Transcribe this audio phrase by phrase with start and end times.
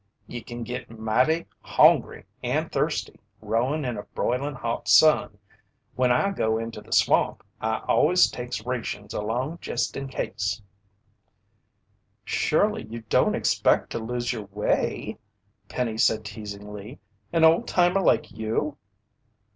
[0.25, 5.37] "Ye can git mighty hongry and thirsty, rowin' in a broiling hot sun.
[5.95, 10.59] When I go into the swamp, I always takes rations along jest in case."
[12.25, 15.19] "Surely you don't expect to lose your way,"
[15.69, 16.97] Penny said teasingly.
[17.31, 18.79] "An old timer like you!"